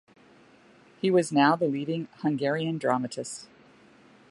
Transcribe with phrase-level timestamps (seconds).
[0.99, 3.47] He was now the leading Hungarian dramatist.